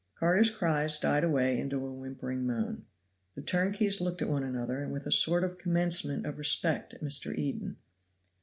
[0.15, 2.85] Carter's cries died away into a whimpering moan.
[3.35, 7.03] The turnkeys looked at one another, and with a sort of commencement of respect at
[7.03, 7.35] Mr.
[7.37, 7.77] Eden.